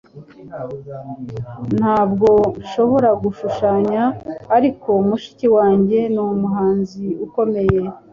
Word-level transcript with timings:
Ntabwo 1.79 2.29
nshobora 2.61 3.09
gushushanya, 3.23 4.03
ariko 4.57 4.89
mushiki 5.07 5.47
wanjye 5.55 5.99
numuhanzi 6.15 7.05
ukomeye. 7.25 7.79